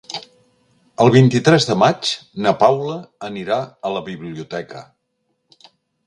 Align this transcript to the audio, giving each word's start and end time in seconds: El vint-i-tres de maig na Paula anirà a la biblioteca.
El 1.03 1.11
vint-i-tres 1.15 1.67
de 1.71 1.75
maig 1.81 2.13
na 2.45 2.53
Paula 2.63 2.95
anirà 3.27 3.57
a 3.89 3.91
la 3.97 4.01
biblioteca. 4.09 4.81